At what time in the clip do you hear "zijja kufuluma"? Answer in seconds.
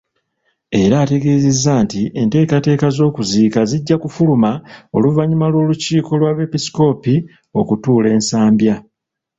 3.69-4.51